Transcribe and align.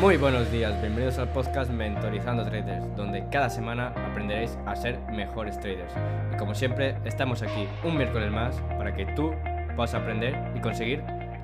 Muy 0.00 0.16
buenos 0.16 0.50
días, 0.50 0.78
bienvenidos 0.80 1.18
al 1.18 1.32
podcast 1.32 1.70
Mentorizando 1.70 2.44
Traders, 2.44 2.96
donde 2.96 3.28
cada 3.30 3.48
semana 3.48 3.88
aprenderéis 4.10 4.58
a 4.66 4.74
ser 4.74 4.98
mejores 5.12 5.60
traders. 5.60 5.92
Y 6.32 6.36
como 6.36 6.52
siempre, 6.52 6.98
estamos 7.04 7.42
aquí 7.42 7.68
un 7.84 7.96
miércoles 7.96 8.32
más 8.32 8.60
para 8.76 8.92
que 8.92 9.06
tú 9.14 9.32
puedas 9.76 9.94
aprender 9.94 10.34
y 10.56 10.60
conseguir 10.60 11.00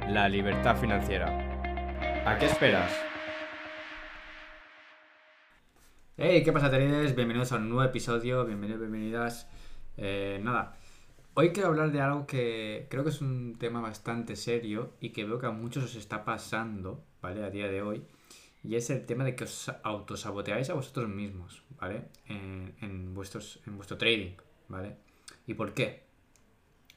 la 0.08 0.28
libertad 0.28 0.76
financiera. 0.76 1.28
¿A 2.26 2.38
qué 2.38 2.46
esperas? 2.46 2.92
Hey, 6.16 6.42
¿qué 6.42 6.52
pasa 6.52 6.70
traders? 6.70 7.14
Bienvenidos 7.14 7.52
a 7.52 7.56
un 7.56 7.68
nuevo 7.68 7.84
episodio, 7.84 8.44
bienvenidos, 8.44 8.80
bienvenidas. 8.80 9.48
Eh, 9.96 10.40
nada, 10.42 10.76
hoy 11.34 11.52
quiero 11.52 11.68
hablar 11.68 11.92
de 11.92 12.00
algo 12.00 12.26
que 12.26 12.88
creo 12.90 13.04
que 13.04 13.10
es 13.10 13.20
un 13.20 13.54
tema 13.60 13.80
bastante 13.80 14.34
serio 14.34 14.94
y 15.00 15.10
que 15.10 15.24
veo 15.24 15.38
que 15.38 15.46
a 15.46 15.52
muchos 15.52 15.84
os 15.84 15.94
está 15.94 16.24
pasando, 16.24 17.04
¿vale? 17.22 17.44
A 17.44 17.50
día 17.50 17.68
de 17.68 17.82
hoy. 17.82 18.04
Y 18.62 18.76
es 18.76 18.90
el 18.90 19.06
tema 19.06 19.24
de 19.24 19.34
que 19.34 19.44
os 19.44 19.70
autosaboteáis 19.82 20.68
a 20.70 20.74
vosotros 20.74 21.08
mismos, 21.08 21.62
¿vale? 21.80 22.04
En, 22.26 23.14
vuestros, 23.14 23.60
en 23.66 23.76
vuestro 23.76 23.96
trading, 23.96 24.32
¿vale? 24.68 24.96
¿Y 25.46 25.54
por 25.54 25.72
qué? 25.72 26.02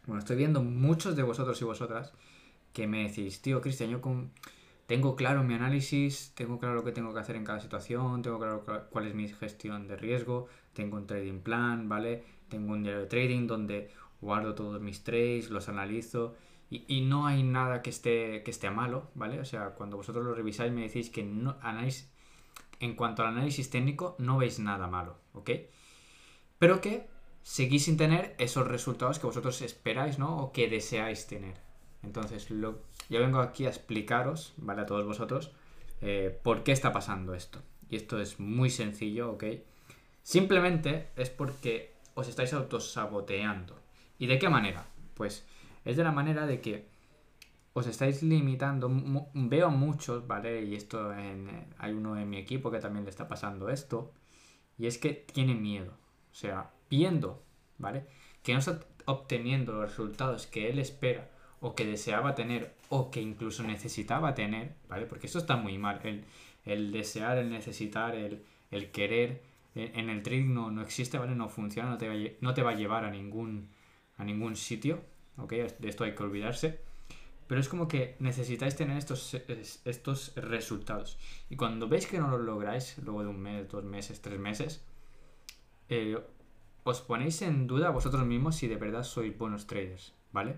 Bueno, 0.06 0.20
estoy 0.20 0.36
viendo 0.36 0.62
muchos 0.62 1.16
de 1.16 1.24
vosotros 1.24 1.62
y 1.62 1.66
vosotras 1.66 2.14
que 2.74 2.88
me 2.88 3.08
decís, 3.08 3.42
tío, 3.42 3.62
Cristian, 3.62 3.90
yo 3.90 4.02
tengo 4.86 5.16
claro 5.16 5.44
mi 5.44 5.54
análisis, 5.54 6.34
tengo 6.36 6.60
claro 6.60 6.76
lo 6.76 6.84
que 6.84 6.92
tengo 6.92 7.14
que 7.14 7.20
hacer 7.20 7.38
en 7.38 7.46
cada 7.46 7.62
situación, 7.62 8.22
tengo 8.22 8.40
claro 8.40 8.64
cuál 8.90 9.08
es 9.08 9.16
mi 9.16 9.30
gestión 9.30 9.88
de 9.88 9.96
riesgo, 9.96 10.48
tengo 10.74 10.98
un 10.98 11.08
trading 11.08 11.40
plan, 11.40 11.88
¿vale? 11.88 12.24
Tengo 12.50 12.74
un 12.74 12.84
diario 12.84 13.02
de 13.02 13.08
trading 13.08 13.48
donde 13.48 13.90
guardo 14.20 14.54
todos 14.56 14.82
mis 14.82 15.04
trades, 15.04 15.50
los 15.50 15.70
analizo 15.70 16.36
y, 16.70 17.02
no 17.02 17.28
hay 17.28 17.44
nada 17.44 17.82
que 17.82 17.92
esté, 17.92 18.42
que 18.44 18.52
esté 18.52 18.72
malo, 18.72 19.12
¿vale? 19.14 19.40
O 19.40 19.46
sea, 19.46 19.76
cuando 19.76 19.98
vosotros 19.98 20.26
lo 20.26 20.34
revisáis 20.34 20.72
me 20.72 20.82
decís 20.82 21.10
que 21.12 21.24
no, 21.24 21.56
análisis, 21.62 22.10
en 22.80 22.96
cuanto 22.96 23.22
al 23.22 23.30
análisis 23.30 23.70
técnico 23.70 24.16
no 24.18 24.38
veis 24.38 24.60
nada 24.60 24.88
malo, 24.88 25.18
¿ok? 25.34 25.52
Pero 26.58 26.82
que 26.82 27.08
seguís 27.44 27.86
sin 27.86 27.98
tener 27.98 28.36
esos 28.40 28.68
resultados 28.68 29.20
que 29.20 29.28
vosotros 29.28 29.62
esperáis, 29.62 30.18
¿no? 30.18 30.38
O 30.38 30.52
que 30.52 30.68
deseáis 30.68 31.28
tener. 31.28 31.62
Entonces, 32.02 32.50
lo, 32.50 32.82
yo 33.10 33.20
vengo 33.20 33.40
aquí 33.40 33.66
a 33.66 33.70
explicaros, 33.70 34.54
¿vale? 34.58 34.82
A 34.82 34.86
todos 34.86 35.06
vosotros, 35.06 35.52
eh, 36.02 36.38
por 36.44 36.64
qué 36.64 36.72
está 36.72 36.92
pasando 36.92 37.34
esto. 37.34 37.62
Y 37.90 37.96
esto 37.96 38.20
es 38.20 38.40
muy 38.40 38.70
sencillo, 38.70 39.32
¿ok? 39.32 39.44
Simplemente 40.24 41.10
es 41.16 41.30
porque 41.30 41.94
os 42.16 42.28
estáis 42.28 42.54
autosaboteando. 42.54 43.80
¿Y 44.18 44.28
de 44.28 44.40
qué 44.40 44.50
manera? 44.50 44.88
Pues 45.14 45.46
es 45.86 45.98
de 45.98 46.04
la 46.04 46.12
manera 46.12 46.46
de 46.46 46.62
que 46.62 46.88
os 47.74 47.88
estáis 47.88 48.24
limitando. 48.24 48.90
Veo 49.34 49.70
muchos, 49.70 50.28
¿vale? 50.28 50.64
Y 50.64 50.76
esto 50.76 51.14
en, 51.14 51.68
hay 51.78 51.94
uno 51.94 52.18
en 52.18 52.30
mi 52.30 52.38
equipo 52.38 52.72
que 52.72 52.80
también 52.80 53.04
le 53.04 53.10
está 53.10 53.28
pasando 53.28 53.70
esto. 53.70 54.14
Y 54.78 54.88
es 54.88 54.98
que 54.98 55.12
tiene 55.14 55.56
miedo. 55.56 55.94
O 56.32 56.36
sea, 56.36 56.72
viendo, 56.90 57.44
¿vale? 57.78 58.06
Que 58.44 58.54
no 58.54 58.60
está 58.60 58.80
obteniendo 59.06 59.74
los 59.74 59.90
resultados 59.90 60.48
que 60.48 60.70
él 60.70 60.80
espera 60.80 61.30
o 61.60 61.76
que 61.76 61.86
deseaba 61.86 62.36
tener 62.36 62.76
o 62.90 63.10
que 63.12 63.22
incluso 63.22 63.64
necesitaba 63.64 64.36
tener, 64.36 64.76
¿vale? 64.88 65.06
Porque 65.06 65.28
eso 65.28 65.40
está 65.40 65.56
muy 65.56 65.78
mal. 65.78 66.00
El, 66.04 66.26
el 66.66 66.92
desear, 66.92 67.38
el 67.38 67.50
necesitar, 67.50 68.16
el, 68.16 68.44
el 68.72 68.92
querer 68.92 69.42
en 69.76 70.10
el 70.10 70.22
trading 70.22 70.54
no, 70.54 70.70
no, 70.70 70.82
existe, 70.82 71.18
¿vale? 71.18 71.36
No 71.36 71.50
funciona, 71.50 71.90
no 71.90 71.98
te, 71.98 72.08
va, 72.08 72.16
no 72.42 72.54
te 72.54 72.62
va 72.62 72.72
a 72.72 72.76
llevar 72.76 73.06
a 73.06 73.10
ningún, 73.10 73.70
a 74.18 74.24
ningún 74.24 74.56
sitio, 74.56 75.02
¿ok? 75.38 75.52
De 75.80 75.90
esto 75.90 76.04
hay 76.04 76.16
que 76.16 76.24
olvidarse. 76.24 76.80
Pero 77.48 77.60
es 77.60 77.68
como 77.68 77.88
que 77.88 78.16
necesitáis 78.20 78.76
tener 78.76 78.98
estos, 78.98 79.34
estos 79.86 80.34
resultados. 80.36 81.18
Y 81.50 81.56
cuando 81.56 81.88
veis 81.88 82.08
que 82.08 82.20
no 82.20 82.30
lo 82.30 82.38
lográis, 82.38 82.98
luego 83.00 83.24
de 83.24 83.30
un 83.30 83.40
mes, 83.42 83.70
dos 83.70 83.84
meses, 83.84 84.22
tres 84.22 84.40
meses, 84.40 84.84
eh, 85.90 86.18
os 86.84 87.02
ponéis 87.02 87.42
en 87.42 87.68
duda 87.68 87.90
vosotros 87.90 88.26
mismos 88.26 88.56
si 88.56 88.68
de 88.68 88.76
verdad 88.76 89.04
sois 89.04 89.38
buenos 89.38 89.68
traders, 89.68 90.14
¿vale? 90.32 90.58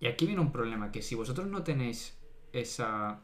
Y 0.00 0.06
aquí 0.06 0.26
viene 0.26 0.40
un 0.40 0.52
problema, 0.52 0.90
que 0.90 1.02
si 1.02 1.14
vosotros 1.14 1.46
no 1.46 1.62
tenéis 1.62 2.18
esa... 2.52 3.20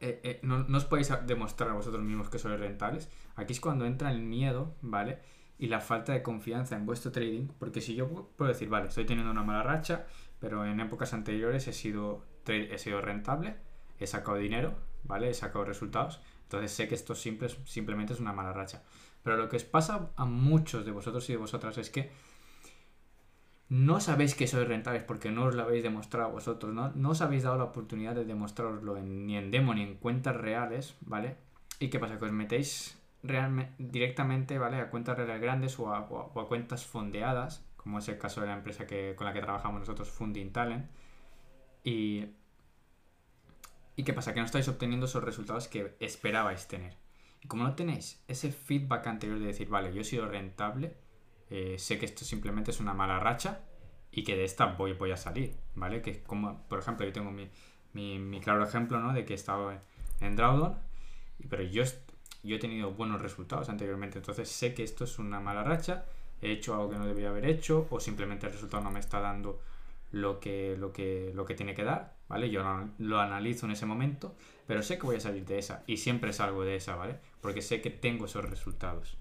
Eh, 0.00 0.20
eh, 0.22 0.40
no, 0.42 0.64
no, 0.64 0.76
os 0.76 0.84
podéis 0.84 1.10
demostrar 1.26 1.70
a 1.70 1.74
vosotros 1.74 2.02
mismos 2.02 2.28
que 2.28 2.38
sois 2.38 2.58
rentables, 2.60 3.08
aquí 3.36 3.52
es 3.52 3.60
cuando 3.60 3.86
entra 3.86 4.10
el 4.10 4.20
miedo, 4.20 4.74
¿vale? 4.82 5.18
Y 5.64 5.66
la 5.66 5.80
falta 5.80 6.12
de 6.12 6.22
confianza 6.22 6.76
en 6.76 6.84
vuestro 6.84 7.10
trading, 7.10 7.48
porque 7.58 7.80
si 7.80 7.94
yo 7.94 8.06
puedo 8.36 8.52
decir, 8.52 8.68
vale, 8.68 8.88
estoy 8.88 9.06
teniendo 9.06 9.32
una 9.32 9.44
mala 9.44 9.62
racha, 9.62 10.04
pero 10.38 10.66
en 10.66 10.78
épocas 10.78 11.14
anteriores 11.14 11.66
he 11.68 11.72
sido, 11.72 12.22
he 12.46 12.76
sido 12.76 13.00
rentable, 13.00 13.56
he 13.98 14.06
sacado 14.06 14.36
dinero, 14.36 14.74
¿vale? 15.04 15.30
He 15.30 15.32
sacado 15.32 15.64
resultados, 15.64 16.20
entonces 16.42 16.70
sé 16.70 16.86
que 16.86 16.94
esto 16.94 17.14
simple, 17.14 17.48
simplemente 17.64 18.12
es 18.12 18.20
una 18.20 18.34
mala 18.34 18.52
racha. 18.52 18.82
Pero 19.22 19.38
lo 19.38 19.48
que 19.48 19.56
os 19.56 19.64
pasa 19.64 20.10
a 20.16 20.26
muchos 20.26 20.84
de 20.84 20.92
vosotros 20.92 21.26
y 21.30 21.32
de 21.32 21.38
vosotras 21.38 21.78
es 21.78 21.88
que 21.88 22.10
no 23.70 24.00
sabéis 24.00 24.34
que 24.34 24.46
sois 24.46 24.68
rentables 24.68 25.02
porque 25.02 25.30
no 25.30 25.44
os 25.44 25.54
lo 25.54 25.62
habéis 25.62 25.82
demostrado 25.82 26.30
vosotros, 26.30 26.74
¿no? 26.74 26.92
No 26.94 27.12
os 27.12 27.22
habéis 27.22 27.44
dado 27.44 27.56
la 27.56 27.64
oportunidad 27.64 28.14
de 28.14 28.26
demostraroslo 28.26 29.00
ni 29.00 29.38
en 29.38 29.50
demo 29.50 29.72
ni 29.72 29.80
en 29.80 29.94
cuentas 29.94 30.36
reales, 30.36 30.94
¿vale? 31.00 31.38
¿Y 31.80 31.88
qué 31.88 31.98
pasa? 31.98 32.18
Que 32.18 32.26
os 32.26 32.32
metéis 32.32 32.98
realmente, 33.24 33.74
directamente 33.78 34.58
¿vale? 34.58 34.76
a 34.76 34.90
cuentas 34.90 35.16
reales 35.16 35.40
grandes 35.40 35.78
o 35.78 35.92
a, 35.92 36.06
cuentas 36.46 36.84
fondeadas, 36.84 37.66
como 37.76 37.98
es 37.98 38.08
el 38.08 38.18
caso 38.18 38.42
de 38.42 38.48
la 38.48 38.52
empresa 38.52 38.86
que, 38.86 39.14
con 39.16 39.26
la 39.26 39.32
que 39.32 39.40
trabajamos 39.40 39.80
nosotros, 39.80 40.10
Funding 40.10 40.52
Talent. 40.52 40.90
Y, 41.82 42.26
¿Y 43.96 44.04
qué 44.04 44.12
pasa? 44.12 44.34
Que 44.34 44.40
no 44.40 44.46
estáis 44.46 44.68
obteniendo 44.68 45.06
esos 45.06 45.24
resultados 45.24 45.68
que 45.68 45.96
esperabais 46.00 46.68
tener. 46.68 46.96
Y 47.42 47.48
como 47.48 47.64
no 47.64 47.74
tenéis 47.74 48.22
ese 48.28 48.52
feedback 48.52 49.06
anterior 49.06 49.38
de 49.38 49.46
decir, 49.46 49.68
vale, 49.68 49.92
yo 49.92 50.02
he 50.02 50.04
sido 50.04 50.28
rentable, 50.28 50.96
eh, 51.50 51.76
sé 51.78 51.98
que 51.98 52.06
esto 52.06 52.24
simplemente 52.24 52.70
es 52.70 52.80
una 52.80 52.94
mala 52.94 53.18
racha 53.20 53.60
y 54.10 54.24
que 54.24 54.36
de 54.36 54.44
esta 54.44 54.66
voy, 54.66 55.10
a 55.10 55.16
salir, 55.16 55.56
¿vale? 55.74 56.02
Que 56.02 56.22
como, 56.22 56.66
por 56.68 56.78
ejemplo, 56.78 57.06
yo 57.06 57.12
tengo 57.12 57.30
mi, 57.30 57.50
mi, 58.18 58.40
claro 58.40 58.64
ejemplo, 58.64 58.98
¿no? 58.98 59.12
De 59.12 59.24
que 59.24 59.34
he 59.34 59.36
estado 59.36 59.72
en, 59.72 59.80
en 60.20 60.36
Drawdown, 60.36 60.78
pero 61.48 61.62
yo 61.62 61.82
yo 62.44 62.56
he 62.56 62.58
tenido 62.58 62.92
buenos 62.92 63.20
resultados 63.20 63.68
anteriormente, 63.68 64.18
entonces 64.18 64.48
sé 64.48 64.74
que 64.74 64.84
esto 64.84 65.04
es 65.04 65.18
una 65.18 65.40
mala 65.40 65.64
racha, 65.64 66.04
he 66.40 66.52
hecho 66.52 66.74
algo 66.74 66.90
que 66.90 66.96
no 66.96 67.06
debía 67.06 67.30
haber 67.30 67.46
hecho 67.46 67.86
o 67.90 68.00
simplemente 68.00 68.46
el 68.46 68.52
resultado 68.52 68.82
no 68.82 68.90
me 68.90 69.00
está 69.00 69.20
dando 69.20 69.60
lo 70.12 70.38
que, 70.38 70.76
lo 70.78 70.92
que, 70.92 71.32
lo 71.34 71.44
que 71.44 71.54
tiene 71.54 71.74
que 71.74 71.84
dar, 71.84 72.16
¿vale? 72.28 72.50
Yo 72.50 72.62
lo 72.98 73.20
analizo 73.20 73.66
en 73.66 73.72
ese 73.72 73.86
momento, 73.86 74.36
pero 74.66 74.82
sé 74.82 74.98
que 74.98 75.06
voy 75.06 75.16
a 75.16 75.20
salir 75.20 75.44
de 75.44 75.58
esa 75.58 75.82
y 75.86 75.96
siempre 75.96 76.32
salgo 76.32 76.64
de 76.64 76.76
esa, 76.76 76.94
¿vale? 76.96 77.18
Porque 77.40 77.62
sé 77.62 77.80
que 77.80 77.90
tengo 77.90 78.26
esos 78.26 78.48
resultados. 78.48 79.16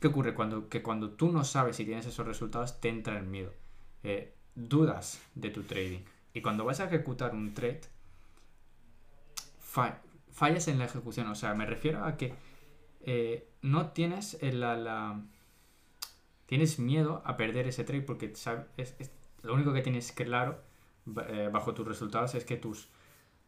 ¿Qué 0.00 0.08
ocurre? 0.08 0.34
Cuando, 0.34 0.68
que 0.68 0.82
cuando 0.82 1.10
tú 1.10 1.30
no 1.30 1.44
sabes 1.44 1.76
si 1.76 1.84
tienes 1.84 2.06
esos 2.06 2.26
resultados, 2.26 2.80
te 2.80 2.88
entra 2.88 3.18
el 3.18 3.26
miedo. 3.26 3.52
Eh, 4.02 4.34
dudas 4.54 5.22
de 5.34 5.50
tu 5.50 5.62
trading. 5.62 6.00
Y 6.32 6.42
cuando 6.42 6.64
vas 6.64 6.80
a 6.80 6.86
ejecutar 6.86 7.32
un 7.32 7.54
trade, 7.54 7.82
fallas 10.34 10.68
en 10.68 10.78
la 10.78 10.84
ejecución. 10.84 11.28
O 11.28 11.34
sea, 11.34 11.54
me 11.54 11.64
refiero 11.64 12.04
a 12.04 12.16
que 12.18 12.34
eh, 13.00 13.48
no 13.62 13.90
tienes 13.92 14.38
la, 14.42 15.22
Tienes 16.46 16.78
miedo 16.78 17.22
a 17.24 17.38
perder 17.38 17.66
ese 17.66 17.84
trade 17.84 18.02
porque 18.02 18.34
sabes, 18.36 18.94
lo 19.42 19.54
único 19.54 19.72
que 19.72 19.80
tienes 19.80 20.12
claro 20.12 20.60
eh, 21.28 21.48
bajo 21.50 21.72
tus 21.72 21.88
resultados 21.88 22.34
es 22.34 22.44
que 22.44 22.56
tus, 22.56 22.88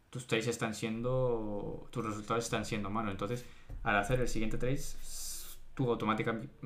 tus 0.09 0.25
trades 0.25 0.47
están 0.47 0.73
siendo... 0.73 1.87
Tus 1.91 2.03
resultados 2.03 2.43
están 2.43 2.65
siendo 2.65 2.89
malos. 2.89 3.11
Entonces, 3.11 3.45
al 3.83 3.97
hacer 3.97 4.19
el 4.19 4.27
siguiente 4.27 4.57
trade, 4.57 4.81
tú 5.75 5.91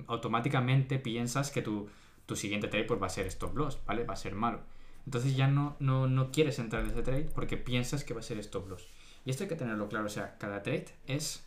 automáticamente 0.08 1.00
piensas 1.00 1.52
que 1.52 1.62
tu, 1.62 1.90
tu 2.26 2.36
siguiente 2.38 2.70
trade 2.70 2.86
pues, 2.86 3.02
va 3.02 3.08
a 3.08 3.10
ser 3.10 3.28
stop 3.28 3.56
loss, 3.58 3.78
¿vale? 3.86 4.06
Va 4.06 4.14
a 4.14 4.18
ser 4.18 4.34
malo. 4.34 4.62
Entonces 5.06 5.36
ya 5.36 5.48
no, 5.48 5.76
no, 5.80 6.08
no 6.08 6.32
quieres 6.32 6.60
entrar 6.60 6.84
en 6.84 6.92
ese 6.92 7.02
trade 7.02 7.30
porque 7.36 7.58
piensas 7.58 8.04
que 8.04 8.14
va 8.14 8.22
a 8.22 8.24
ser 8.24 8.38
stop 8.40 8.70
loss. 8.70 8.88
Y 9.26 9.30
esto 9.30 9.44
hay 9.44 9.50
que 9.50 9.56
tenerlo 9.56 9.88
claro, 9.88 10.06
o 10.06 10.10
sea, 10.10 10.38
cada 10.38 10.64
trade 10.64 10.88
es 11.06 11.46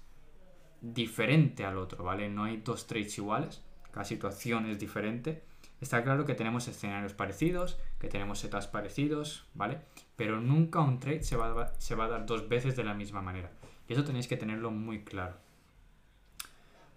diferente 0.80 1.64
al 1.64 1.78
otro, 1.78 2.04
¿vale? 2.04 2.28
No 2.28 2.44
hay 2.44 2.58
dos 2.58 2.86
trades 2.86 3.16
iguales, 3.18 3.62
cada 3.90 4.04
situación 4.04 4.66
es 4.66 4.78
diferente. 4.78 5.42
Está 5.80 6.02
claro 6.04 6.24
que 6.24 6.34
tenemos 6.34 6.68
escenarios 6.68 7.14
parecidos, 7.14 7.78
que 7.98 8.08
tenemos 8.08 8.38
setas 8.38 8.68
parecidos, 8.68 9.46
¿vale? 9.54 9.80
Pero 10.16 10.40
nunca 10.40 10.80
un 10.80 11.00
trade 11.00 11.22
se 11.22 11.36
va, 11.36 11.62
a, 11.62 11.80
se 11.80 11.94
va 11.94 12.04
a 12.04 12.08
dar 12.08 12.26
dos 12.26 12.48
veces 12.48 12.76
de 12.76 12.84
la 12.84 12.94
misma 12.94 13.22
manera. 13.22 13.50
Y 13.88 13.92
eso 13.92 14.04
tenéis 14.04 14.28
que 14.28 14.36
tenerlo 14.36 14.70
muy 14.70 15.04
claro. 15.04 15.36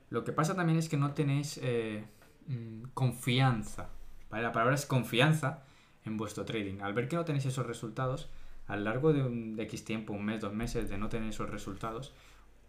Lo 0.09 0.23
que 0.23 0.31
pasa 0.31 0.55
también 0.55 0.77
es 0.77 0.87
que 0.87 0.97
no 0.97 1.13
tenéis 1.13 1.59
eh, 1.61 2.05
mm, 2.47 2.89
confianza, 2.93 3.89
¿vale? 4.29 4.43
La 4.43 4.51
palabra 4.51 4.75
es 4.75 4.85
confianza 4.85 5.63
en 6.05 6.17
vuestro 6.17 6.45
trading. 6.45 6.81
Al 6.81 6.93
ver 6.93 7.07
que 7.07 7.15
no 7.15 7.25
tenéis 7.25 7.45
esos 7.45 7.65
resultados, 7.65 8.29
a 8.67 8.75
lo 8.75 8.83
largo 8.83 9.13
de, 9.13 9.23
un, 9.23 9.59
X 9.59 9.85
tiempo, 9.85 10.13
un 10.13 10.25
mes, 10.25 10.41
dos 10.41 10.53
meses, 10.53 10.89
de 10.89 10.97
no 10.97 11.09
tener 11.09 11.29
esos 11.29 11.49
resultados, 11.49 12.13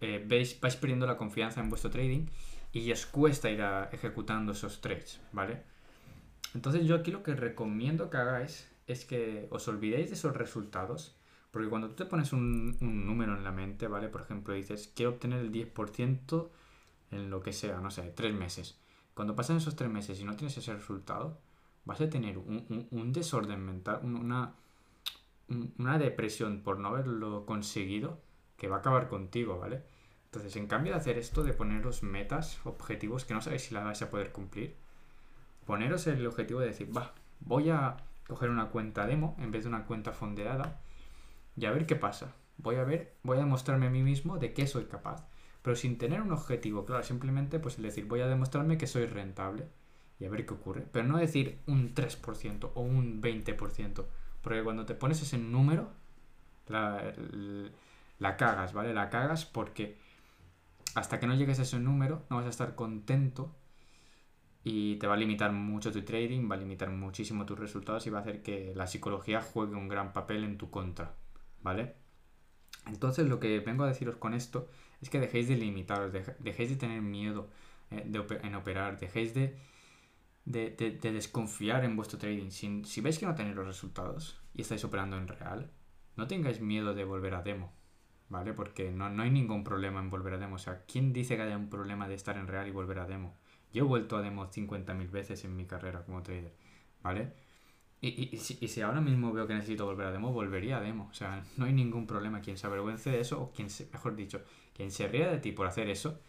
eh, 0.00 0.24
veis, 0.24 0.60
vais 0.60 0.76
perdiendo 0.76 1.06
la 1.06 1.16
confianza 1.16 1.60
en 1.60 1.68
vuestro 1.70 1.90
trading 1.90 2.26
y 2.72 2.90
os 2.92 3.06
cuesta 3.06 3.50
ir 3.50 3.60
ejecutando 3.92 4.52
esos 4.52 4.80
trades, 4.80 5.20
¿vale? 5.32 5.62
Entonces 6.54 6.86
yo 6.86 6.94
aquí 6.94 7.10
lo 7.10 7.22
que 7.22 7.34
recomiendo 7.34 8.10
que 8.10 8.16
hagáis 8.16 8.70
es 8.86 9.04
que 9.04 9.48
os 9.50 9.66
olvidéis 9.68 10.08
de 10.08 10.14
esos 10.14 10.36
resultados, 10.36 11.14
Porque 11.50 11.68
cuando 11.68 11.88
tú 11.88 11.94
te 11.94 12.04
pones 12.04 12.32
un, 12.34 12.76
número 12.80 13.34
en 13.34 13.42
la 13.42 13.52
mente, 13.52 13.88
¿vale? 13.88 14.08
Por 14.08 14.20
ejemplo, 14.20 14.54
dices, 14.54 14.92
quiero 14.94 15.12
obtener 15.12 15.40
el 15.40 15.50
10% 15.50 16.50
en 17.10 17.30
lo 17.30 17.40
que 17.40 17.52
sea, 17.52 17.80
no 17.80 17.90
sé, 17.90 18.02
tres 18.14 18.34
meses. 18.34 18.78
Cuando 19.14 19.34
pasan 19.34 19.56
esos 19.56 19.74
tres 19.74 19.90
meses 19.90 20.20
y 20.20 20.24
no 20.24 20.36
tienes 20.36 20.56
ese 20.58 20.74
resultado, 20.74 21.38
vas 21.86 22.00
a 22.02 22.10
tener 22.10 22.36
un 22.38 23.12
desorden 23.12 23.64
mental, 23.64 24.00
una, 24.04 24.54
una 25.78 25.98
depresión 25.98 26.62
por 26.62 26.78
no 26.78 26.88
haberlo 26.88 27.46
conseguido 27.46 28.20
que 28.56 28.68
va 28.68 28.76
a 28.76 28.78
acabar 28.80 29.08
contigo, 29.08 29.58
¿vale? 29.58 29.82
Entonces, 30.26 30.56
en 30.56 30.66
cambio 30.66 30.92
de 30.92 30.98
hacer 30.98 31.16
esto, 31.16 31.42
de 31.42 31.54
poneros 31.54 32.02
metas, 32.02 32.60
objetivos 32.64 33.24
que 33.24 33.34
no 33.34 33.40
sabéis 33.40 33.62
si 33.62 33.74
las 33.74 33.84
vais 33.84 34.02
a 34.02 34.10
poder 34.10 34.30
cumplir, 34.30 34.76
poneros 35.64 36.06
el 36.06 36.26
objetivo 36.26 36.60
de 36.60 36.66
decir, 36.66 36.94
va, 36.94 37.14
voy 37.40 37.70
a 37.70 37.96
coger 38.26 38.50
una 38.50 38.68
cuenta 38.68 39.06
demo 39.06 39.36
en 39.38 39.50
vez 39.50 39.62
de 39.62 39.68
una 39.68 39.86
cuenta 39.86 40.12
fondeada 40.12 40.80
y 41.56 41.64
a 41.64 41.72
ver 41.72 41.86
qué 41.86 41.96
pasa. 41.96 42.34
Voy 42.58 42.76
a 42.76 42.84
ver, 42.84 43.16
voy 43.22 43.38
a 43.38 43.40
demostrarme 43.40 43.86
a 43.86 43.90
mí 43.90 44.02
mismo 44.02 44.38
de 44.38 44.52
qué 44.52 44.66
soy 44.66 44.84
capaz. 44.84 45.26
Pero 45.62 45.76
sin 45.76 45.98
tener 45.98 46.20
un 46.20 46.32
objetivo, 46.32 46.84
claro, 46.84 47.02
simplemente 47.02 47.58
pues 47.58 47.78
el 47.78 47.84
decir, 47.84 48.04
voy 48.04 48.20
a 48.20 48.26
demostrarme 48.26 48.78
que 48.78 48.86
soy 48.86 49.06
rentable 49.06 49.68
y 50.20 50.24
a 50.24 50.30
ver 50.30 50.44
qué 50.44 50.54
ocurre. 50.54 50.86
Pero 50.92 51.06
no 51.06 51.18
decir 51.18 51.58
un 51.66 51.94
3% 51.94 52.70
o 52.74 52.80
un 52.80 53.22
20%, 53.22 54.04
porque 54.43 54.62
cuando 54.62 54.87
te 54.87 54.94
pones 54.94 55.20
ese 55.23 55.38
número, 55.38 55.90
la, 56.69 58.37
cagas, 58.37 58.73
¿vale? 58.73 58.94
La 58.94 59.11
cagas 59.11 59.44
porque 59.44 59.99
hasta 60.94 61.20
que 61.20 61.26
no 61.26 61.35
llegues 61.35 61.58
a 61.58 61.62
ese 61.62 61.79
número 61.79 62.25
no 62.31 62.37
vas 62.37 62.46
a 62.46 62.50
estar 62.50 62.75
contento 62.75 63.55
y 64.64 64.96
te 64.96 65.06
va 65.06 65.14
a 65.14 65.17
limitar 65.17 65.52
mucho 65.52 65.93
tu 65.93 66.02
trading, 66.02 66.50
va 66.50 66.56
a 66.56 66.58
limitar 66.58 66.90
muchísimo 66.90 67.46
tus 67.46 67.58
resultados 67.58 68.06
y 68.06 68.11
va 68.11 68.19
a 68.19 68.23
hacer 68.23 68.43
que 68.43 68.73
la 68.75 68.87
psicología 68.87 69.40
juegue 69.40 69.75
un 69.75 69.88
gran 69.88 70.12
papel 70.12 70.44
en 70.44 70.58
tu 70.58 70.70
contra, 70.70 71.14
¿vale? 71.62 71.94
Entonces 72.87 73.29
lo 73.29 73.38
que 73.41 73.61
vengo 73.61 73.84
a 73.84 73.88
deciros 73.88 74.17
con 74.17 74.34
esto 74.34 74.69
es 75.00 75.11
que 75.11 75.20
dejéis 75.20 75.49
de 75.49 75.56
limitaros, 75.56 76.12
dejéis 76.38 76.70
de 76.70 76.76
tener 76.76 77.02
miedo 77.02 77.49
eh, 77.91 78.11
en 78.43 78.55
operar, 78.55 78.99
dejéis 78.99 79.34
de, 79.34 79.56
de, 80.50 80.98
desconfiar 81.00 81.84
en 81.84 81.96
vuestro 81.96 82.18
trading. 82.18 82.50
Si, 82.50 82.84
si 82.84 83.00
veis 83.00 83.18
que 83.18 83.26
no 83.26 83.34
tenéis 83.34 83.56
los 83.56 83.66
resultados 83.66 84.40
y 84.54 84.62
estáis 84.62 84.84
operando 84.84 85.16
en 85.16 85.28
real, 85.28 85.70
no 86.16 86.26
tengáis 86.26 86.60
miedo 86.60 86.94
de 86.94 87.04
volver 87.04 87.34
a 87.34 87.42
demo. 87.42 87.72
¿vale? 88.28 88.52
Porque 88.52 88.90
no, 88.90 89.06
hay 89.06 89.30
ningún 89.30 89.64
problema 89.64 90.00
en 90.00 90.10
volver 90.10 90.34
a 90.34 90.38
demo. 90.38 90.56
O 90.56 90.58
sea, 90.58 90.84
¿quién 90.86 91.12
dice 91.12 91.36
que 91.36 91.42
haya 91.42 91.56
un 91.56 91.70
problema 91.70 92.08
de 92.08 92.14
estar 92.14 92.36
en 92.36 92.46
real 92.46 92.68
y 92.68 92.70
volver 92.70 92.98
a 92.98 93.06
demo? 93.06 93.36
Yo 93.72 93.84
he 93.84 93.86
vuelto 93.86 94.16
a 94.16 94.22
demo 94.22 94.50
50.000 94.50 95.10
veces 95.10 95.44
en 95.44 95.56
mi 95.56 95.66
carrera 95.66 96.04
como 96.04 96.22
trader, 96.22 96.54
¿vale? 97.02 97.32
Y, 98.00 98.34
y, 98.34 98.38
si, 98.38 98.80
ahora 98.80 99.00
mismo 99.00 99.32
veo 99.32 99.46
que 99.46 99.54
necesito 99.54 99.84
volver 99.84 100.06
a 100.06 100.12
demo, 100.12 100.32
volvería 100.32 100.78
a 100.78 100.80
demo. 100.80 101.08
O 101.10 101.14
sea, 101.14 101.44
no 101.56 101.64
hay 101.64 101.72
ningún 101.72 102.06
problema. 102.06 102.40
Quien 102.40 102.56
se 102.56 102.66
avergüence 102.66 103.10
de 103.10 103.20
eso, 103.20 103.42
o 103.42 103.52
quien 103.52 103.70
se, 103.70 103.88
mejor 103.92 104.14
dicho, 104.14 104.42
quien 104.72 104.90
se 104.90 105.08
ría 105.08 105.30
de 105.30 105.38
ti 105.38 105.52
por 105.52 105.66
hacer 105.66 105.90
eso, 105.90 106.20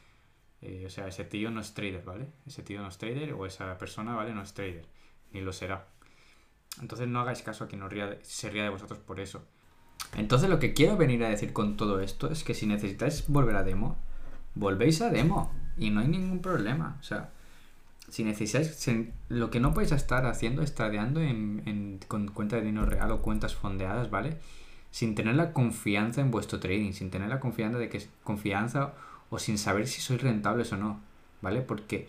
eh, 0.61 0.83
o 0.85 0.89
sea, 0.89 1.07
ese 1.07 1.23
tío 1.23 1.51
no 1.51 1.61
es 1.61 1.73
trader, 1.73 2.03
¿vale? 2.03 2.27
Ese 2.45 2.63
tío 2.63 2.81
no 2.81 2.87
es 2.87 2.97
trader 2.97 3.33
o 3.33 3.45
esa 3.45 3.77
persona, 3.77 4.15
¿vale? 4.15 4.33
No 4.33 4.41
es 4.41 4.53
trader. 4.53 4.85
Ni 5.31 5.41
lo 5.41 5.53
será. 5.53 5.87
Entonces 6.81 7.07
no 7.07 7.19
hagáis 7.19 7.41
caso 7.41 7.63
a 7.63 7.67
quien 7.67 7.81
se 8.21 8.49
ría 8.49 8.63
de 8.63 8.69
vosotros 8.69 8.99
por 8.99 9.19
eso. 9.19 9.43
Entonces 10.17 10.49
lo 10.49 10.59
que 10.59 10.73
quiero 10.73 10.97
venir 10.97 11.23
a 11.23 11.29
decir 11.29 11.53
con 11.53 11.77
todo 11.77 11.99
esto 11.99 12.31
es 12.31 12.43
que 12.43 12.53
si 12.53 12.65
necesitáis 12.65 13.25
volver 13.27 13.55
a 13.55 13.63
demo, 13.63 13.97
volvéis 14.55 15.01
a 15.01 15.09
demo 15.09 15.51
y 15.77 15.89
no 15.89 16.01
hay 16.01 16.07
ningún 16.07 16.41
problema. 16.41 16.97
O 16.99 17.03
sea, 17.03 17.31
si 18.09 18.23
necesitáis, 18.23 18.89
lo 19.27 19.49
que 19.51 19.59
no 19.59 19.73
podéis 19.73 19.91
estar 19.91 20.25
haciendo 20.25 20.61
es 20.61 20.73
tradeando 20.73 21.21
en, 21.21 21.99
con 22.07 22.27
cuenta 22.29 22.55
de 22.55 22.63
dinero 22.63 22.85
real 22.85 23.11
o 23.11 23.21
cuentas 23.21 23.55
fondeadas, 23.55 24.09
¿vale? 24.09 24.37
Sin 24.91 25.15
tener 25.15 25.35
la 25.35 25.53
confianza 25.53 26.21
en 26.21 26.31
vuestro 26.31 26.59
trading, 26.59 26.93
sin 26.93 27.11
tener 27.11 27.29
la 27.29 27.39
confianza 27.39 27.77
de 27.77 27.89
que 27.89 28.01
confianza 28.23 28.93
o 29.29 29.39
sin 29.39 29.57
saber 29.57 29.87
si 29.87 30.01
sois 30.01 30.21
rentables 30.21 30.71
o 30.73 30.77
no, 30.77 30.99
¿vale? 31.41 31.61
Porque 31.61 32.07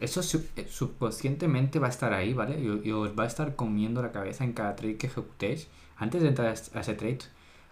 eso 0.00 0.20
eh, 0.56 0.66
subconscientemente 0.68 1.78
va 1.78 1.88
a 1.88 1.90
estar 1.90 2.12
ahí, 2.12 2.32
¿vale? 2.32 2.60
Y, 2.60 2.90
os 2.92 3.18
va 3.18 3.24
a 3.24 3.26
estar 3.26 3.56
comiendo 3.56 4.02
la 4.02 4.12
cabeza 4.12 4.44
en 4.44 4.52
cada 4.52 4.76
trade 4.76 4.96
que 4.96 5.08
ejecutéis. 5.08 5.68
Antes 5.96 6.22
de 6.22 6.28
entrar 6.28 6.48
a 6.48 6.80
ese 6.80 6.94
trade, 6.94 7.18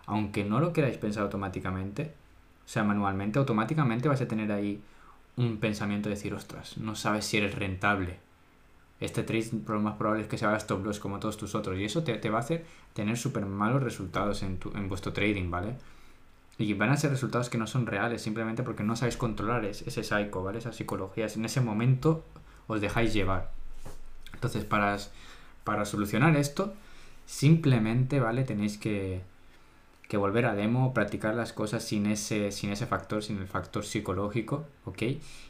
aunque 0.07 0.45
no 0.45 0.61
lo 0.61 0.73
queráis 0.73 0.97
pensar 0.99 1.23
automáticamente, 1.23 2.13
o 2.65 2.69
sea, 2.69 2.83
manualmente, 2.83 3.39
automáticamente 3.39 4.09
vais 4.09 4.21
a 4.21 4.29
tener 4.29 4.51
ahí 4.51 4.83
un 5.37 5.59
pensamiento 5.59 6.09
de 6.09 6.17
decir, 6.17 6.35
ostras, 6.35 6.79
no 6.79 6.97
sabes 6.97 7.27
si 7.27 7.37
eres 7.37 7.55
rentable. 7.55 8.19
Este 8.99 9.23
trade 9.23 9.51
lo 9.69 9.81
más 9.81 9.97
probable 9.97 10.23
es 10.23 10.29
que 10.29 10.39
se 10.39 10.47
haga 10.47 10.57
stop 10.57 10.85
loss 10.85 10.99
como 10.99 11.21
todos 11.21 11.37
tus 11.37 11.55
otros. 11.55 11.79
Y 11.79 11.85
eso 11.85 12.03
te, 12.03 12.31
va 12.31 12.39
a 12.39 12.41
hacer 12.41 12.65
tener 12.95 13.17
súper 13.19 13.47
malos 13.47 13.83
resultados 13.83 14.43
en, 14.43 14.59
tu, 14.59 14.71
en 14.77 14.89
vuestro 14.89 15.13
trading, 15.13 15.51
¿vale? 15.51 15.77
Y 16.59 16.73
van 16.75 16.91
a 16.91 16.97
ser 16.97 17.11
resultados 17.11 17.51
que 17.51 17.59
no 17.59 17.67
son 17.67 17.87
reales, 17.87 18.23
simplemente 18.23 18.63
porque 18.63 18.83
no 18.83 18.97
sabéis 18.97 19.17
controlar 19.17 19.65
ese 19.65 20.03
psycho, 20.03 20.43
¿vale? 20.43 20.59
Esa 20.59 20.73
psicología. 20.73 21.27
En 21.27 21.45
ese 21.45 21.61
momento 21.61 22.25
os 22.67 22.81
dejáis 22.81 23.13
llevar. 23.13 23.53
Entonces, 24.33 24.65
para, 24.65 24.97
para 25.65 25.85
solucionar 25.85 26.37
esto, 26.37 26.75
simplemente, 27.27 28.21
¿vale? 28.21 28.45
Tenéis 28.45 28.79
que, 28.79 29.21
que 30.09 30.17
volver 30.17 30.47
a 30.47 30.55
demo, 30.55 30.95
practicar 30.95 31.35
las 31.35 31.53
cosas 31.53 31.83
sin 31.83 32.07
ese, 32.07 32.53
sin 32.53 32.71
ese 32.71 32.87
factor, 32.87 33.23
sin 33.23 33.39
el 33.39 33.49
factor 33.49 33.85
psicológico, 33.85 34.67
¿ok? 34.85 35.03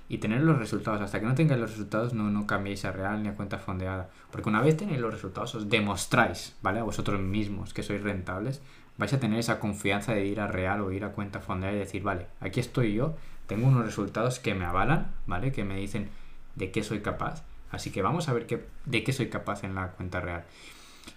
Y 0.09 0.19
tener 0.19 0.41
los 0.41 0.59
resultados. 0.59 1.03
Hasta 1.03 1.21
que 1.21 1.27
no 1.27 1.35
tengáis 1.35 1.61
los 1.61 1.71
resultados, 1.71 2.15
no, 2.15 2.31
no 2.31 2.47
cambiéis 2.47 2.85
a 2.85 2.93
real 2.93 3.23
ni 3.23 3.29
a 3.29 3.35
cuenta 3.35 3.59
fondeada. 3.59 4.09
Porque 4.31 4.49
una 4.49 4.63
vez 4.63 4.77
tenéis 4.77 5.01
los 5.01 5.13
resultados, 5.13 5.55
os 5.55 5.69
demostráis, 5.69 6.57
¿vale? 6.63 6.81
A 6.81 6.85
vosotros 6.85 7.21
mismos 7.21 7.75
que 7.75 7.83
sois 7.83 8.03
rentables, 8.03 8.63
vais 8.97 9.13
a 9.13 9.21
tener 9.21 9.39
esa 9.39 9.61
confianza 9.61 10.15
de 10.15 10.25
ir 10.25 10.41
a 10.41 10.47
real 10.47 10.81
o 10.81 10.91
ir 10.91 11.05
a 11.05 11.13
cuenta 11.13 11.41
fondeada 11.41 11.77
y 11.77 11.79
decir, 11.79 12.03
vale, 12.03 12.27
aquí 12.41 12.61
estoy 12.61 12.95
yo, 12.95 13.15
tengo 13.47 13.67
unos 13.67 13.85
resultados 13.85 14.41
que 14.41 14.55
me 14.55 14.65
avalan, 14.65 15.13
¿vale? 15.27 15.53
Que 15.53 15.65
me 15.65 15.77
dicen 15.77 16.09
de 16.55 16.71
qué 16.71 16.83
soy 16.83 17.01
capaz. 17.01 17.45
Así 17.71 17.91
que 17.91 18.01
vamos 18.01 18.29
a 18.29 18.33
ver 18.33 18.47
qué, 18.47 18.65
de 18.87 19.05
qué 19.05 19.13
soy 19.13 19.29
capaz 19.29 19.65
en 19.65 19.75
la 19.75 19.89
cuenta 19.93 20.21
real. 20.21 20.45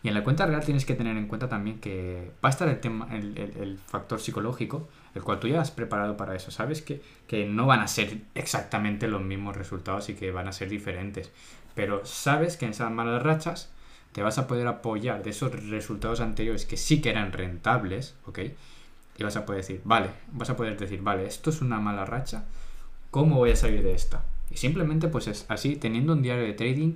Y 0.04 0.08
en 0.08 0.14
la 0.14 0.24
cuenta 0.24 0.46
real 0.46 0.64
tienes 0.64 0.86
que 0.86 0.96
tener 0.96 1.18
en 1.18 1.28
cuenta 1.28 1.50
también 1.50 1.80
que 1.80 2.32
va 2.44 2.50
a 2.50 2.52
estar 2.52 2.68
el, 2.70 2.80
tema, 2.80 3.08
el, 3.12 3.80
factor 3.86 4.20
psicológico, 4.20 4.88
el 5.14 5.24
cual 5.24 5.40
tú 5.40 5.48
ya 5.48 5.62
has 5.62 5.72
preparado 5.72 6.16
para 6.16 6.36
eso. 6.36 6.52
Sabes 6.52 6.82
que, 6.82 7.02
que, 7.28 7.46
no 7.46 7.66
van 7.66 7.82
a 7.82 7.88
ser 7.88 8.22
exactamente 8.36 9.08
los 9.08 9.22
mismos 9.22 9.58
resultados 9.58 10.10
y 10.10 10.14
que 10.14 10.32
van 10.32 10.48
a 10.48 10.54
ser 10.54 10.70
diferentes. 10.70 11.32
Pero 11.76 12.06
sabes 12.06 12.56
que 12.56 12.66
en 12.66 12.72
esas 12.72 12.92
malas 12.92 13.24
rachas 13.24 13.72
te 14.12 14.22
vas 14.22 14.38
a 14.38 14.48
poder 14.48 14.68
apoyar 14.68 15.24
de 15.24 15.32
esos 15.32 15.70
resultados 15.70 16.22
anteriores 16.22 16.66
que 16.66 16.78
sí 16.78 17.02
que 17.02 17.10
eran 17.10 17.32
rentables, 17.32 18.16
¿ok? 18.26 18.40
Y 19.18 19.24
vas 19.24 19.36
a 19.36 19.46
poder 19.46 19.62
decir, 19.62 19.82
vale, 19.84 20.10
vas 20.32 20.50
a 20.50 20.56
poder 20.56 20.78
decir, 20.78 21.02
vale, 21.02 21.26
esto 21.26 21.50
es 21.50 21.62
una 21.62 21.80
mala 21.80 22.06
racha, 22.06 22.46
¿cómo 23.12 23.36
voy 23.36 23.52
a 23.52 23.56
salir 23.56 23.84
de 23.84 23.94
esta? 23.94 24.24
Y 24.50 24.58
simplemente 24.58 25.10
pues 25.10 25.28
es 25.28 25.46
así, 25.50 25.76
teniendo 25.76 26.14
un 26.14 26.22
diario 26.22 26.44
de 26.44 26.54
trading, 26.54 26.94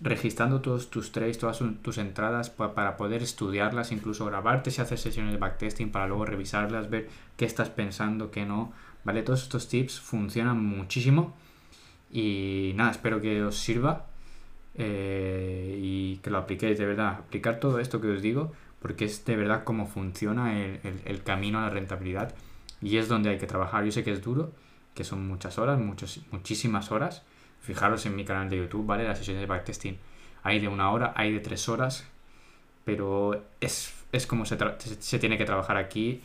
registrando 0.00 0.60
todos 0.60 0.90
tus 0.90 1.12
trades, 1.12 1.38
todas 1.38 1.62
tus 1.82 1.98
entradas 1.98 2.50
para 2.50 2.96
poder 2.96 3.22
estudiarlas, 3.22 3.92
incluso 3.92 4.24
grabarte 4.26 4.70
si 4.70 4.80
haces 4.80 5.00
sesiones 5.00 5.32
de 5.32 5.38
backtesting 5.38 5.92
para 5.92 6.06
luego 6.06 6.24
revisarlas, 6.24 6.88
ver 6.88 7.08
qué 7.36 7.44
estás 7.44 7.68
pensando, 7.68 8.30
qué 8.30 8.46
no, 8.46 8.72
¿vale? 9.04 9.22
Todos 9.22 9.42
estos 9.42 9.68
tips 9.68 10.00
funcionan 10.00 10.64
muchísimo 10.64 11.34
y 12.10 12.72
nada, 12.76 12.92
espero 12.92 13.20
que 13.20 13.42
os 13.42 13.56
sirva 13.56 14.06
eh, 14.74 15.78
y 15.82 16.16
que 16.18 16.30
lo 16.30 16.38
apliquéis 16.38 16.78
de 16.78 16.86
verdad, 16.86 17.18
aplicar 17.18 17.60
todo 17.60 17.78
esto 17.78 18.00
que 18.00 18.08
os 18.08 18.22
digo 18.22 18.52
porque 18.80 19.04
es 19.04 19.24
de 19.26 19.36
verdad 19.36 19.64
cómo 19.64 19.86
funciona 19.86 20.58
el, 20.58 20.80
el 21.04 21.22
camino 21.22 21.58
a 21.58 21.62
la 21.62 21.70
rentabilidad 21.70 22.34
y 22.80 22.96
es 22.96 23.08
donde 23.08 23.30
hay 23.30 23.38
que 23.38 23.46
trabajar. 23.46 23.84
Yo 23.84 23.92
sé 23.92 24.02
que 24.02 24.12
es 24.12 24.22
duro, 24.22 24.52
que 24.94 25.04
son 25.04 25.26
muchas 25.26 25.58
horas, 25.58 25.78
muchos, 25.78 26.20
muchísimas 26.30 26.90
horas, 26.90 27.22
Fijaros 27.60 28.06
en 28.06 28.16
mi 28.16 28.24
canal 28.24 28.48
de 28.48 28.56
YouTube, 28.58 28.86
¿vale? 28.86 29.04
Las 29.04 29.18
sesiones 29.18 29.40
de 29.42 29.46
backtesting 29.46 29.98
hay 30.42 30.60
de 30.60 30.68
una 30.68 30.90
hora, 30.90 31.12
hay 31.16 31.32
de 31.32 31.40
tres 31.40 31.68
horas, 31.68 32.06
pero 32.84 33.44
es, 33.60 33.92
como 34.26 34.46
se, 34.46 34.56
se, 34.98 35.18
tiene 35.18 35.36
que 35.36 35.44
trabajar 35.44 35.76
aquí, 35.76 36.22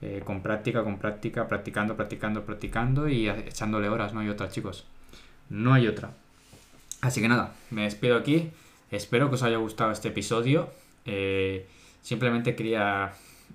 eh, 0.00 0.22
con 0.24 0.42
práctica, 0.42 0.84
con 0.84 0.98
práctica, 0.98 1.48
practicando, 1.48 1.96
practicando, 1.96 2.44
practicando 2.44 3.08
y 3.08 3.28
echándole 3.28 3.88
horas, 3.88 4.14
no 4.14 4.20
hay 4.20 4.28
otra, 4.28 4.48
chicos. 4.48 4.86
No 5.50 5.74
hay 5.74 5.86
otra. 5.86 6.10
Así 7.00 7.20
que 7.20 7.28
nada, 7.28 7.54
me 7.70 7.82
despido 7.82 8.16
aquí. 8.16 8.50
Espero 8.90 9.28
que 9.28 9.34
os 9.34 9.42
haya 9.42 9.58
gustado 9.58 9.92
este 9.92 10.08
episodio. 10.08 10.70
Eh, 11.04 11.66
simplemente 12.02 12.54
quería 12.54 13.12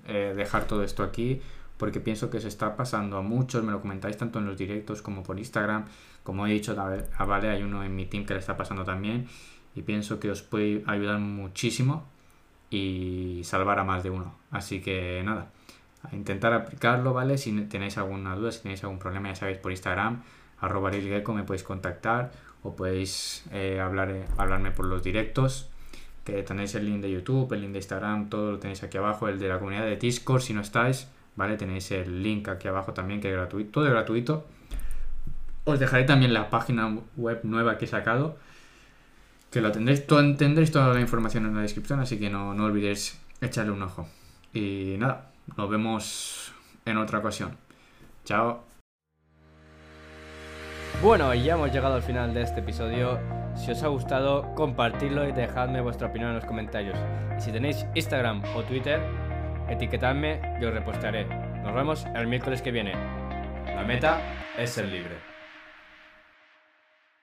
eh, 0.08 0.34
dejar 0.36 0.66
todo 0.66 0.84
esto 0.84 1.04
aquí 1.04 1.42
porque 1.78 2.00
pienso 2.00 2.30
que 2.30 2.40
se 2.40 2.48
está 2.48 2.76
pasando 2.76 3.18
a 3.18 3.22
muchos, 3.22 3.64
me 3.64 3.72
lo 3.72 3.82
comentáis 3.82 4.18
tanto 4.18 4.40
en 4.40 4.46
los 4.46 4.58
directos 4.58 5.02
como 5.02 5.24
por 5.24 5.38
Instagram, 5.38 5.86
como 6.24 6.48
he 6.48 6.52
dicho, 6.52 6.76
a 6.80 7.26
Vale 7.26 7.50
hay 7.50 7.64
uno 7.64 7.84
en 7.84 7.96
mi 7.96 8.06
team 8.06 8.26
que 8.26 8.34
le 8.34 8.40
está 8.40 8.56
pasando 8.56 8.84
también 8.84 9.28
y 9.76 9.82
pienso 9.82 10.20
que 10.20 10.32
os 10.32 10.42
puede 10.42 10.84
ayudar 10.86 11.20
muchísimo 11.20 12.06
y 12.70 13.42
salvar 13.44 13.80
a 13.80 13.84
más 13.84 14.04
de 14.04 14.10
uno. 14.10 14.36
Así 14.52 14.82
que 14.82 15.22
nada, 15.24 15.52
a 16.04 16.16
intentar 16.16 16.54
aplicarlo, 16.54 17.14
¿vale? 17.14 17.38
Si 17.38 17.52
tenéis 17.64 17.98
alguna 17.98 18.36
duda, 18.36 18.52
si 18.52 18.62
tenéis 18.62 18.84
algún 18.84 19.00
problema, 19.00 19.30
ya 19.30 19.36
sabéis, 19.36 19.58
por 19.58 19.72
Instagram, 19.72 20.24
arroba 20.60 20.92
me 20.92 21.44
podéis 21.44 21.64
contactar 21.64 22.32
o 22.64 22.76
podéis 22.76 23.44
eh, 23.52 23.80
hablar, 23.80 24.12
eh, 24.12 24.26
hablarme 24.38 24.72
por 24.72 24.86
los 24.86 25.04
directos. 25.04 25.70
que 26.24 26.42
tenéis 26.44 26.74
el 26.76 26.86
link 26.86 27.02
de 27.02 27.12
YouTube, 27.12 27.52
el 27.52 27.62
link 27.62 27.74
de 27.74 27.80
Instagram, 27.80 28.30
todo 28.30 28.52
lo 28.54 28.60
tenéis 28.60 28.82
aquí 28.82 28.98
abajo, 28.98 29.28
el 29.28 29.40
de 29.40 29.50
la 29.50 29.60
comunidad 29.60 29.84
de 29.84 29.98
Discord 29.98 30.42
si 30.42 30.54
no 30.54 30.62
estáis, 30.62 31.10
¿vale? 31.36 31.58
Tenéis 31.58 31.92
el 31.92 32.22
link 32.24 32.48
aquí 32.48 32.68
abajo 32.68 32.94
también 32.94 33.22
que 33.22 33.30
es 33.30 33.36
gratuito, 33.36 33.72
todo 33.72 33.86
es 33.86 33.92
gratuito. 33.92 34.46
Os 35.66 35.80
dejaré 35.80 36.04
también 36.04 36.34
la 36.34 36.50
página 36.50 36.98
web 37.16 37.40
nueva 37.44 37.78
que 37.78 37.86
he 37.86 37.88
sacado, 37.88 38.38
que 39.50 39.62
lo 39.62 39.72
tendréis, 39.72 40.06
todo, 40.06 40.36
tendréis 40.36 40.72
toda 40.72 40.94
la 40.94 41.00
información 41.00 41.46
en 41.46 41.56
la 41.56 41.62
descripción, 41.62 42.00
así 42.00 42.20
que 42.20 42.30
no, 42.30 42.54
no 42.54 42.66
olvidéis 42.66 43.22
echarle 43.40 43.72
un 43.72 43.82
ojo. 43.84 44.08
Y 44.54 44.96
nada, 45.00 45.32
nos 45.58 45.70
vemos 45.70 46.54
en 46.86 46.98
otra 46.98 47.20
ocasión. 47.20 47.56
Chao. 48.26 48.64
Bueno, 51.02 51.34
ya 51.34 51.54
hemos 51.54 51.72
llegado 51.72 51.96
al 51.96 52.02
final 52.02 52.34
de 52.34 52.44
este 52.44 52.62
episodio. 52.62 53.20
Si 53.56 53.72
os 53.72 53.84
ha 53.84 53.88
gustado, 53.88 54.54
compartidlo 54.56 55.28
y 55.28 55.32
dejadme 55.32 55.82
vuestra 55.82 56.08
opinión 56.08 56.30
en 56.30 56.38
los 56.38 56.46
comentarios. 56.46 56.98
Si 57.40 57.52
tenéis 57.52 57.86
Instagram 57.94 58.42
o 58.56 58.64
Twitter, 58.64 59.02
etiquetadme 59.70 60.40
y 60.60 60.66
os 60.66 60.74
repostaré. 60.74 61.26
Nos 61.26 61.74
vemos 61.74 62.06
el 62.16 62.28
miércoles 62.28 62.62
que 62.62 62.72
viene. 62.72 62.94
La 63.66 63.84
meta 63.84 64.20
es 64.58 64.70
ser 64.70 64.86
libre. 64.86 65.33